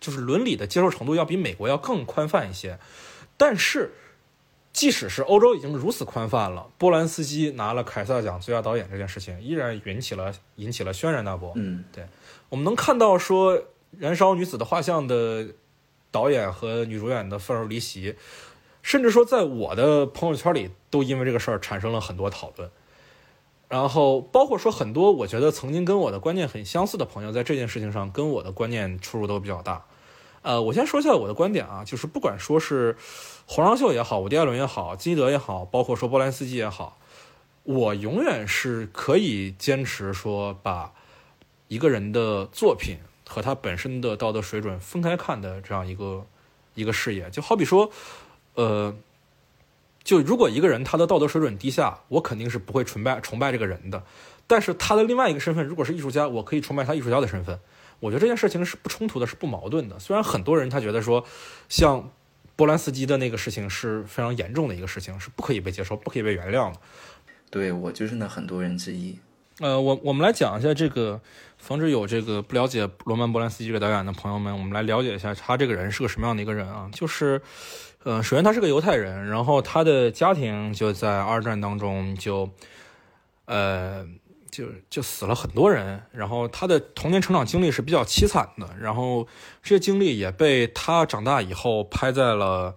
[0.00, 2.78] 就是伦理的接受程度要比美国要更宽泛一些。
[3.36, 3.92] 但是，
[4.72, 11.52] 即使是欧洲已经如此宽泛了，波兰斯基拿了凯撒奖最佳导演这件事情，依然引起了引起了轩然大波。
[11.56, 12.06] 嗯，对
[12.48, 13.58] 我们能看到说
[13.98, 15.48] 《燃烧女子的画像》的
[16.10, 18.16] 导演和女主演的愤而离席，
[18.82, 22.70] 甚至说在我的朋友圈里都因为这个事儿产生了很多讨论。
[23.68, 29.84] 然后包括说很多我觉得曾经跟我的观念很相似的朋友，在这件事情上跟我的观念出入都比较大。
[30.42, 32.96] 呃，我先说一下我的观点啊，就是不管说是
[33.46, 36.98] 洪尚秀也好，伍迪·艾伦也好，基德也好，包括说波兰斯基也好，
[37.64, 40.92] 我永远是可以坚持说把
[41.66, 46.24] 一个人的作品和他本身的道德水准分开看的这样一个
[46.74, 47.28] 一个视野。
[47.30, 47.90] 就好比说，
[48.54, 48.96] 呃，
[50.04, 54.04] 就如果一个人他的道德水准低下，我肯定是不会崇拜崇拜这个人的。
[54.46, 57.58] 但是他的另外一个身份，如果是艺术家，我可以崇拜他艺术家的身份。
[57.98, 59.98] 我觉得这件事情是不冲突的，是不矛盾的。
[59.98, 61.24] 虽然很多人他觉得说，
[61.68, 62.12] 像
[62.54, 66.78] 波兰斯基的那个事情是非常严重的一个事情，是不可以被接受、不可以被原谅的。
[67.50, 69.18] 对我就是那很多人之一。
[69.60, 71.20] 呃，我我们来讲一下这个，
[71.56, 76.88] 防止有这个不了解罗曼·波兰斯基这个导演的朋友们，我们来了解一下他这个人是个什么样的一个人啊？
[76.92, 77.40] 就是，
[78.04, 82.50] 呃，首先他是个犹太人，然后他的家庭就在二战当中就，
[83.46, 84.06] 呃。
[84.48, 89.26] 就就死了很多人，然后他的童年成长经历是比较凄惨的，然后
[89.62, 92.74] 这些经历也被他长大以后拍在了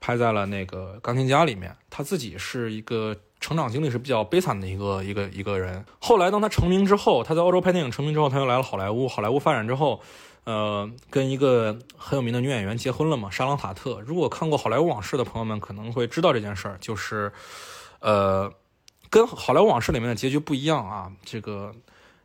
[0.00, 1.74] 拍在了那个钢琴家里面。
[1.88, 5.84] 他自己是一个成长经历是比较悲惨的一个一个一个人。
[5.98, 9.06] 后来当他成名之后，他在欧洲拍电影成名之后，他又来了好莱坞。
[9.06, 10.00] 好莱坞发展之后，
[10.44, 14.00] 呃，跟一个很有名的女演员结婚了嘛，莎朗塔特。
[14.00, 17.30] 如果看过《好莱坞往事》的朋友们可能会知道这件事儿，就是
[18.00, 18.50] 呃。
[19.10, 21.12] 跟《好莱坞往事》里面的结局不一样啊！
[21.24, 21.72] 这个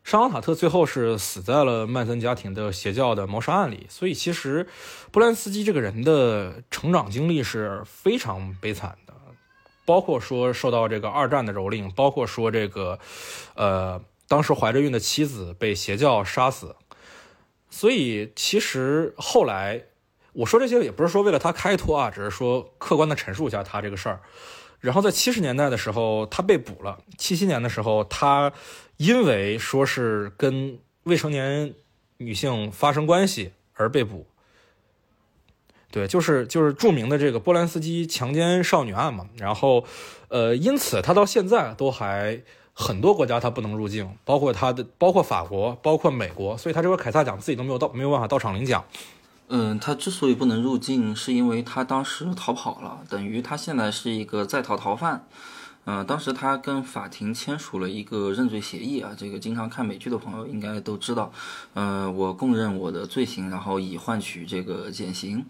[0.03, 4.67] 沙朗塔特最后是死在了曼森家庭的邪教的谋杀案里，所以其实
[5.12, 9.08] 波兰斯基这个人的成长经历是非常悲惨的，
[9.89, 12.99] 包括说受到这个二战的蹂躏，包括说这个
[13.56, 16.75] 呃当时怀着孕的妻子被邪教杀死，
[17.71, 19.86] 所以其实后来
[20.34, 24.21] 我说这些也不是说为了他开脱啊，只是说客观的陈述一下他这个事儿。
[24.80, 26.99] 然后在七十年代的时候，他被捕了。
[27.17, 28.54] 七七年的时候，他
[28.97, 31.73] 因为说是跟未成年
[32.17, 34.28] 女性发生关系而被捕。
[35.91, 39.25] 对，就是就是著名的这个波兰斯基强奸少女案嘛。
[39.38, 39.84] 然后，
[40.28, 42.39] 呃，因此他到现在都还
[42.73, 46.58] 很多国家他不能入境，包括他的包括法国，包括美国。
[46.58, 48.84] 所以他这个凯撒奖自己都没有到，没有办法到场领奖。
[49.47, 55.25] 嗯，他之所以不能入境，是因为他当时逃跑了，等于他现在是一个在逃逃犯。
[55.85, 61.31] 嗯，当时他跟法庭签署了一个认罪协议啊，这个经常看美剧的朋友应该都知道。
[61.73, 65.45] 嗯，我供认我的罪行，然后以换取这个减刑。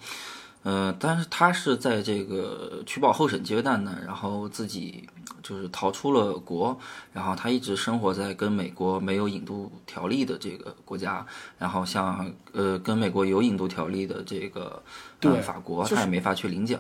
[0.64, 5.08] 呃，但是他是在这个取保候审阶段呢，然后自己
[5.42, 6.78] 就是逃出了国，
[7.14, 11.26] 然后他一直生活在跟美国没有引渡条例的这个国家，
[11.58, 14.84] 然后像呃跟美国有引渡条例的这个
[15.22, 16.80] 对法国，他也没法去领奖。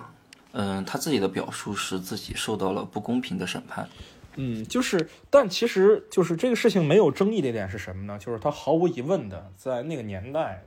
[0.51, 3.87] 嗯，他自己的表述是自己受到了不公平的审判。
[4.35, 8.17] 嗯，就是，但其实就是这个事情没有争议的一点是什么呢？
[8.19, 10.63] 就是他毫无疑问的在那个年代。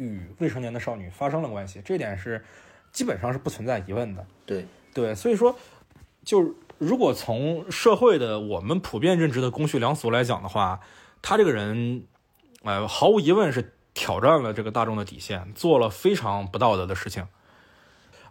[0.00, 2.40] 与未成年的少女发生了关系，这点是
[2.92, 4.24] 基本上是不存在疑问的。
[4.46, 4.64] 对
[4.94, 5.58] 对，所以说，
[6.24, 10.78] 就如果从社会的我们普遍认知的公序良俗来讲的话，
[11.20, 12.04] 他这个人，
[12.62, 17.26] 呃，毫无疑问是挑战了这个大众的底线，做了非常不道德的事情。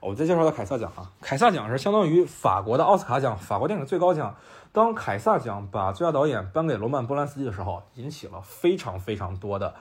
[0.08, 4.36] 我再介绍下凯撒奖啊，凯撒奖是相当于法国的奥斯卡奖，法国电影最高奖。
[4.72, 9.76] 当凯撒奖把最佳导演颁给罗曼·波兰斯基的时候，引起了非常非常多的。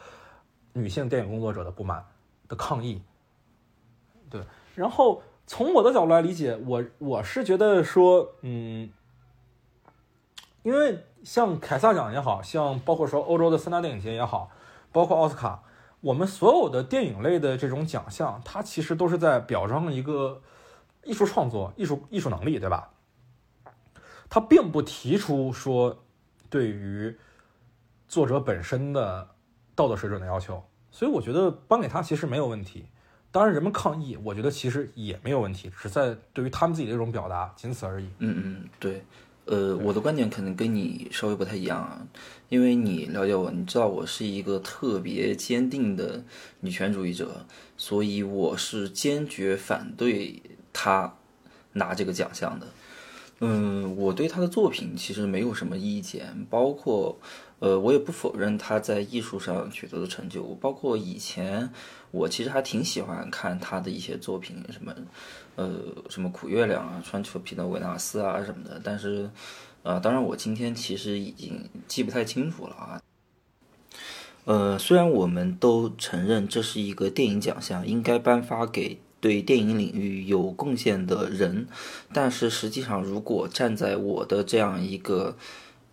[0.72, 2.04] 女性电影工作者的不满
[2.48, 3.00] 的抗议，
[4.28, 4.42] 对，
[4.74, 8.90] 然后从我的角度来理解，我我是觉得说，嗯，
[10.62, 14.50] 因为像凯撒奖也好像包括说欧洲的三大电影节也好，
[14.92, 15.62] 包括奥斯卡，
[16.06, 20.40] 我们所有的电影类的这种奖项，它其实都是在表彰一个
[21.02, 22.90] 艺术创作、艺术艺术能力，对吧？
[24.28, 26.04] 它并不提出说
[26.48, 27.16] 对于
[28.06, 29.28] 作者本身的
[29.74, 32.86] 道德水准的要求，所以我觉得颁给他其实没有问题。
[33.32, 38.08] 当然，人们抗议，我觉得其实也没有问题，只在对于他们自己的一种表达，仅此而已。
[38.18, 39.04] 嗯嗯，对。
[39.46, 42.06] 呃，我的观点可能跟你稍微不太一样啊，
[42.48, 46.22] 因为你了解我，你知道我是一个特别坚定的
[46.60, 50.42] 女权主义者，所以我是坚决反对
[50.72, 51.16] 他
[51.74, 52.66] 拿这个奖项的。
[53.40, 57.18] 嗯，我对他的作品其实没有什么意见，包括，
[57.58, 61.70] 呃，我也不否认他在艺术上取得的成就，包括以前
[62.10, 64.94] 我其实还挺喜欢看他的一些作品，什么，
[65.56, 65.68] 呃，
[66.08, 69.28] 什么苦月亮啊，川丘皮的维纳斯啊什么的，但是，
[69.82, 73.02] 呃，当然我今天其实已经记不太清楚了啊。
[74.44, 78.98] 呃，虽然我们都承认这是一个电影奖项，应该颁发给。
[79.18, 81.66] 对电影领域有贡献的人，
[82.12, 85.36] 但是实际上，如果站在我的这样一个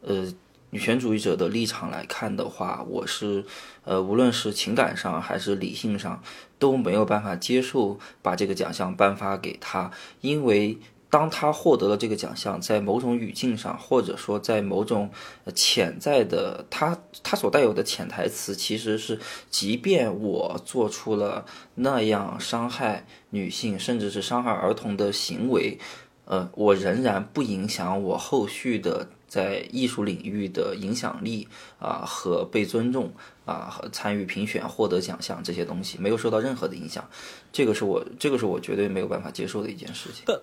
[0.02, 0.32] 呃
[0.74, 3.46] 女权主义者的立场来看的话，我是
[3.84, 6.24] 呃无论是情感上还是理性上
[6.58, 10.80] 都没有办法接受把这个奖项颁发给他，因为。
[11.14, 15.12] 当他获得了这个奖项，在某种语境上，或者说在某种
[15.54, 19.20] 潜在的他他所带有的潜台词，其实是，
[19.52, 21.46] 即便我做出了
[21.76, 25.78] 那样伤害女性，甚至是伤害儿童的行为，
[26.26, 31.48] 呃，我仍然不影响我后续的在艺术领域的影响力
[31.80, 33.12] 啊和被尊重
[33.46, 37.04] 啊和参与评选获得奖项这些东西没有受到任何的影响，
[37.52, 40.26] 这个是我这个是我绝对没有办法接受的一件事情。
[40.28, 40.40] 但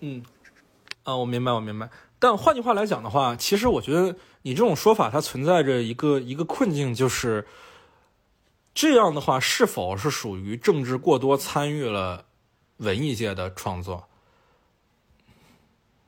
[0.00, 0.22] 嗯，
[1.04, 1.88] 啊，我明白，我明白。
[2.18, 7.46] 但换句话来讲的话，其实我觉得你这种说法它存在着一个一个困境，就是
[8.74, 12.26] 这样的话是否是属于政治过多参与了
[12.76, 14.06] 文艺界的创作？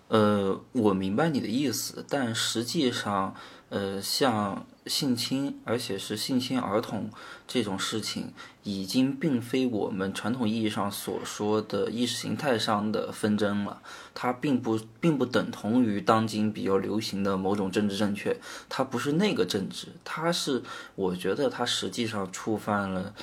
[0.09, 3.35] 呃，我明白你的意思，但实际上，
[3.69, 4.67] 呃，像。
[4.89, 7.11] 性侵，而且是性侵儿童
[7.47, 8.33] 这种事情，
[8.63, 13.83] 已经并非我们传统意义上所说的意识形态上的纷争了。
[14.15, 18.35] 它并不并不等同于当今比较流行的某种政治正确，
[18.71, 20.63] 它不是那个政治，它是
[20.95, 23.15] 我觉得它实际上触犯了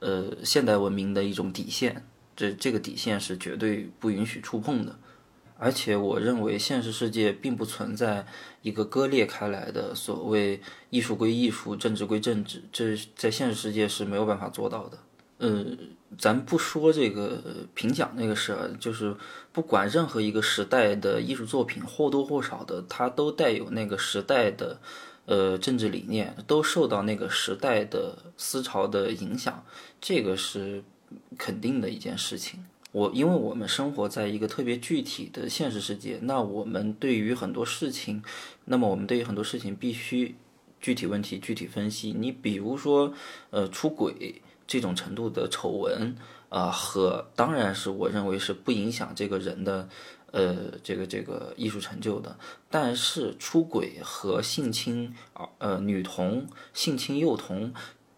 [0.00, 2.04] 呃现代文明的一种底线，
[2.36, 4.98] 这这个底线是绝对不允许触碰的。
[5.58, 8.26] 而且我认为现实世界并不存在
[8.62, 14.98] 一个割裂开来的所谓艺术归艺术，政治归政治，这在现实世界是没有办法做到的。
[15.38, 15.64] 呃，
[16.16, 17.42] 咱不说这个
[17.74, 19.14] 评奖那个事儿，就是
[19.52, 24.80] 不管任何一个时代的艺术作品，或多或少的它都带有那个时代的
[25.26, 29.62] 呃政治理念，都受到那个时代的思潮的影响，
[30.00, 30.82] 这个是
[31.36, 32.64] 肯定的一件事情。
[32.96, 38.24] 我因为我们生活在一个特别具体的现实世界，那我们对于很多事情，
[38.64, 40.34] 那么我们对于很多事情必须
[40.80, 42.14] 具体问题具体分析。
[42.18, 43.12] 你比如说，
[43.50, 46.16] 呃，出轨这种程度的丑闻
[46.48, 49.90] 啊，和当然是我认为是不影响这个人的，
[50.30, 52.38] 呃，这个这个艺术成就的。
[52.70, 55.14] 但是出轨和性侵，
[55.58, 57.74] 呃，女童性侵幼童，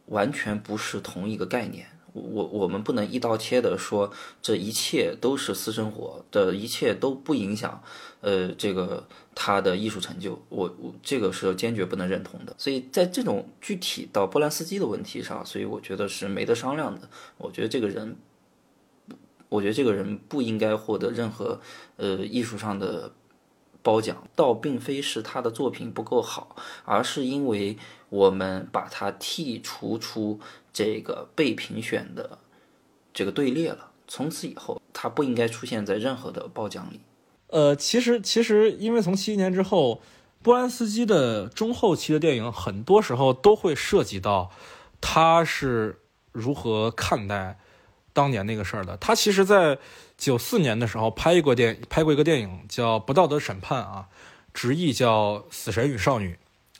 [0.06, 1.97] 完全不是同一个概念。
[2.18, 4.12] 我我们不能一刀切的说
[4.42, 7.82] 这一切都是私生活的一切都不影响，
[8.20, 12.54] 呃，这个他的艺术成就，我我这个是坚决不能认同的。
[12.58, 17.08] 所以在这种具体到波兰斯基的问题上，所以我觉得是没得商量的。
[17.36, 18.16] 我觉得这个人，
[19.48, 21.60] 我觉得这个人不应该获得任何
[21.96, 23.12] 呃艺术上的
[23.82, 30.40] 褒奖，倒并非是他的作品不够好，而是因为我们把他剔除出。
[30.78, 32.38] 这个被评选的
[33.12, 37.00] 这个队列了，从此以后他不应该出现在任何的报奖里。
[37.48, 40.00] 呃，其实其实因为从七一年之后，
[40.40, 44.52] 波兰斯基的中后期的电影很多时候都会涉及到
[45.00, 45.98] 他是
[46.30, 47.58] 如何看待
[48.12, 48.96] 当年那个事儿的。
[48.98, 49.76] 他其实，在
[50.16, 54.06] 九四年的时候拍过电拍过一个电影叫《不道德审判》啊，
[54.54, 56.34] 直译叫《死神与少女》，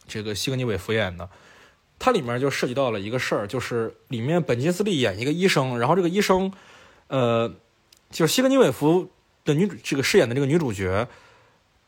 [0.07, 1.29] 这个西格尼韦夫演的。
[1.99, 6.53] 它里面就涉及到了一个事儿，就是里面本金斯利演一个医生，然后这个医生，
[7.09, 7.53] 呃，
[8.11, 9.11] 就是西格尼韦夫
[9.45, 11.09] 的女主这个饰演的这个女主角，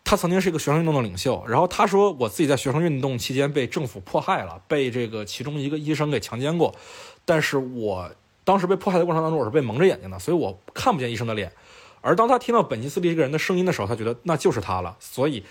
[0.03, 6.75] 她曾经是一个学生运动的领袖，然后她说我自己在学生运动期间被政府迫害了，被这个其中一个医生给强奸过，
[7.25, 8.11] 但是我
[8.43, 11.53] 当时被迫害的过程当中我是被蒙着眼睛的，所以我看不见医生的脸，
[12.01, 15.45] 而当他听到本金斯利这个人的声音的时候，他觉得那就是他了，所以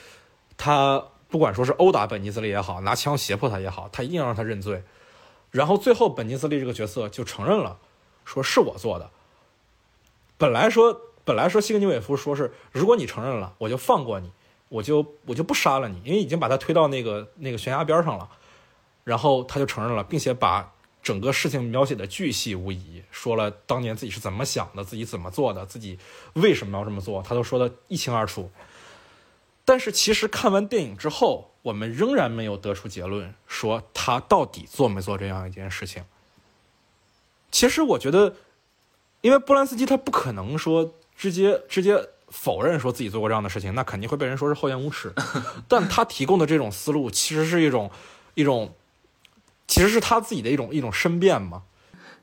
[0.57, 1.01] 他。
[1.29, 4.83] 不管说是殴打本尼斯利也好，拿枪胁迫他也好，他一定要让他认罪。
[5.51, 7.77] 然后最后本尼斯利这个角色就承认了，
[8.25, 9.09] 说是我做的。
[10.37, 14.31] 本来说本来说西格尼韦夫说是如果你承认了，我就放过你，
[14.69, 18.29] 我就我就不杀了你，因为已经把他推到那个那个悬崖边上了。
[19.03, 20.71] 然后他就承认了，并且把
[21.01, 25.97] 整个事情描写的巨细无遗，说了当年自己是怎么想的，自己怎么做的，自己
[26.33, 28.51] 为什么要这么做，他都说的一清二楚。
[29.69, 36.03] 但是其实看完电影之后，我们仍然没有得出结论，说他到底做没做这样一件事情。
[37.51, 38.33] 其实我觉得，
[39.21, 45.13] 因为波兰斯基他不可能说直接直接否认说自己做过这样的事情，那肯定会被人说是厚颜无耻。
[45.69, 47.91] 但他提供的这种思路，其实是一种
[48.33, 48.73] 一种。
[49.67, 51.61] 其实是他自己的一种一种申辩嘛，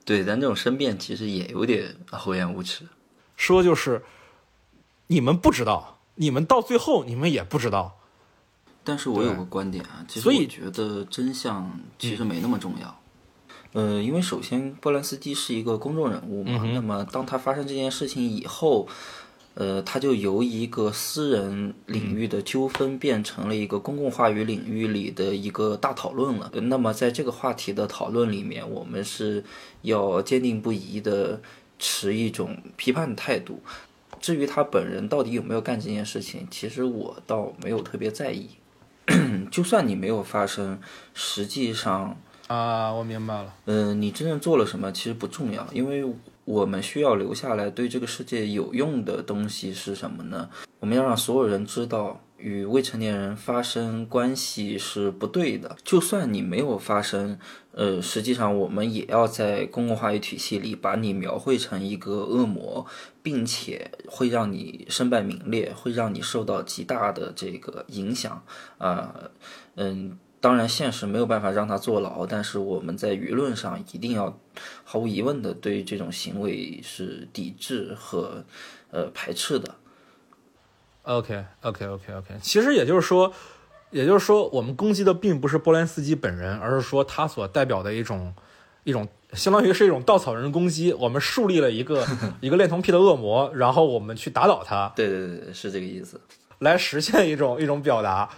[0.04, 2.88] 对，咱这种申辩其实也有点厚颜无耻。
[3.36, 4.04] 说就是
[5.06, 7.96] 你们不知道，你们到最后你们也不知道。
[8.84, 13.00] 但是我有个观点啊，其实我觉得真相其实没那么重要。
[13.72, 18.88] 呃，因为首先波兰斯基是一个公众人物嘛，那么当他发生这件事情以后。
[19.58, 26.50] 呃，他就由一个私人领域的纠纷变成了一个公共话语领域里的一个大讨论了。
[26.64, 29.42] 那么，在这个话题的讨论里面，我们是
[29.80, 31.40] 要坚定不移的
[31.78, 33.62] 持一种批判的态度。
[34.20, 38.50] 至于他本人到底有没有干这件事情，其实我倒没有特别在意。
[39.50, 40.80] 就算你没有发生，
[41.14, 42.16] 实际上
[42.48, 43.54] 啊，我明白了。
[43.66, 46.04] 嗯，你真正做了什么其实不重要，因为。
[46.46, 50.48] 我们需要留下来对这个世界有用的东西是什么呢？
[50.80, 55.76] 我们要让所有人知道，与未成年人发生关系是不对的。
[55.84, 57.38] 就算你没有发生，
[57.72, 62.86] 呃，实际上我们也要在公共话语体系里把你描绘成一个恶魔，
[63.22, 68.42] 并且会让你身败名裂，会让你受到极大的这个影响。
[68.78, 69.14] 啊，
[69.76, 70.18] 嗯。
[70.38, 74.38] 当然，现实没有办法让他坐牢，但是我们在舆论上一定要
[74.84, 78.44] 毫无疑问的对这种行为是抵制和
[78.92, 79.74] 呃排斥的。
[81.06, 82.34] OK，OK，OK，OK。
[82.42, 83.32] 其实也就是说，
[83.90, 88.34] 也就是说，我们攻击的并不是波兰斯基本人，而是说他所代表的一种
[88.84, 90.92] 一种，相当于是一种稻草人攻击。
[90.92, 92.04] 我们树立了一个
[92.40, 94.92] 一个恋童癖的恶魔，然后我们去打倒他。
[94.94, 96.20] 对对对，是这个意思，
[96.58, 98.28] 来实现一种一种表达。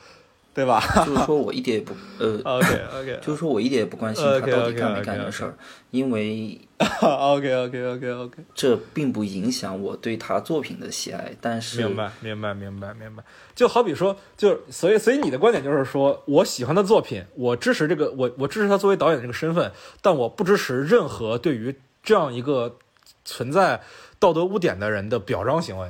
[0.59, 0.81] 对吧？
[1.07, 2.67] 就是说我一点也不呃，OK
[3.01, 5.55] OK， 就是说我一点也不关心他到底干没干这事儿，
[5.93, 6.61] 因为
[7.01, 11.33] OK OK OK OK，这并不影响我对他作品的喜爱。
[11.41, 13.23] 但是明白明白明白明白，
[13.55, 19.71] 就好比说，就所以所以你的观点就是说我喜欢的作品，我支持这个，我我支持他作为导演的这个身份，
[20.03, 22.79] 但我不支持任何对于这样一个
[23.25, 23.81] 存在
[24.19, 25.89] 道德污点的人的表彰行为。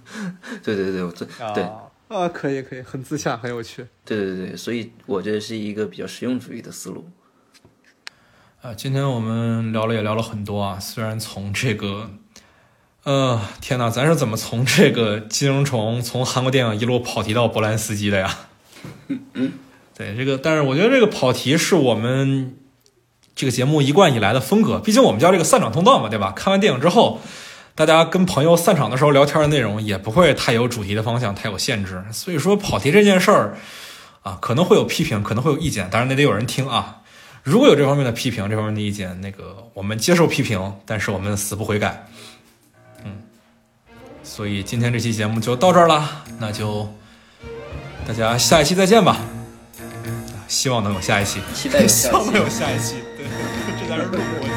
[0.64, 1.62] 对对对，我这对。
[1.62, 1.82] 啊，
[2.32, 3.86] 可以可以，很自洽，很有趣。
[4.04, 7.06] 对对对，所以我觉得是一个比较实用主义的思路。
[8.62, 12.10] 啊，今天我们聊了也聊了很多啊，虽然从这个，
[13.04, 18.38] 呃，天哪，咱是怎么从这个寄生虫从韩国电影一路跑题到波兰斯基的呀？
[19.08, 19.52] 嗯 嗯
[19.94, 22.56] 对这个，但是我觉得这个跑题是我们
[23.34, 26.32] 这个节目一贯以来的风格，毕竟我们叫这个散场通道嘛，对吧？
[26.32, 27.20] 看完电影之后。
[27.78, 32.04] 大家跟朋友散场的时候聊天的内容也不会太有主题的方向，太有限制。
[32.10, 33.56] 所以说跑题这件事儿
[34.24, 37.02] 啊，可能会有批评，可能会有意见，当然那得有人听啊。
[37.44, 42.04] 如果有这方面的批评，这方面的意见，那个我们接受批评，但是我们死不悔改。
[43.04, 43.12] 嗯，
[44.24, 46.92] 所以今天这期节目就到这儿了，那就
[48.08, 49.18] 大家下一期再见吧。
[50.48, 52.96] 希望能有下一期，期待希望能有下一期。
[53.16, 53.24] 对，
[53.80, 54.47] 这才是录播。